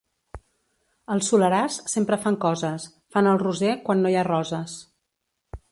[1.15, 4.79] Al Soleràs sempre fan coses, fan el roser quan no hi ha roses.